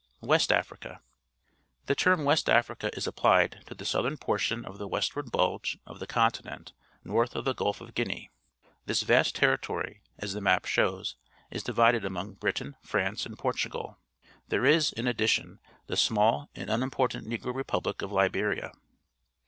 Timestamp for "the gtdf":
7.45-7.81